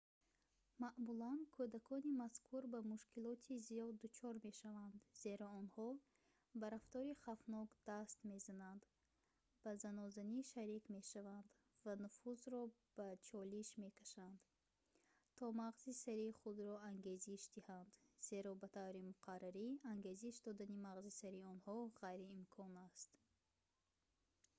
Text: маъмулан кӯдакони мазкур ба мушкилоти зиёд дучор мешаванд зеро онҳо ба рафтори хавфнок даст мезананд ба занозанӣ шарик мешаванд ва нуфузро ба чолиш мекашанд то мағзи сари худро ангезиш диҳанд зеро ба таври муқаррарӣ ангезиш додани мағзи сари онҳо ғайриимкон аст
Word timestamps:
маъмулан 0.83 1.39
кӯдакони 1.55 2.11
мазкур 2.21 2.63
ба 2.73 2.79
мушкилоти 2.93 3.53
зиёд 3.67 3.93
дучор 4.03 4.35
мешаванд 4.47 4.99
зеро 5.23 5.47
онҳо 5.59 5.89
ба 6.59 6.65
рафтори 6.75 7.13
хавфнок 7.23 7.69
даст 7.89 8.17
мезананд 8.31 8.83
ба 9.63 9.71
занозанӣ 9.83 10.39
шарик 10.51 10.85
мешаванд 10.97 11.47
ва 11.85 11.93
нуфузро 12.03 12.61
ба 12.97 13.07
чолиш 13.27 13.69
мекашанд 13.83 14.39
то 15.37 15.43
мағзи 15.61 15.91
сари 16.03 16.27
худро 16.39 16.75
ангезиш 16.89 17.43
диҳанд 17.55 17.91
зеро 18.27 18.51
ба 18.61 18.67
таври 18.75 19.01
муқаррарӣ 19.09 19.67
ангезиш 19.93 20.35
додани 20.47 20.77
мағзи 20.87 21.11
сари 21.19 21.39
онҳо 21.53 21.75
ғайриимкон 22.01 22.73
аст 22.87 23.11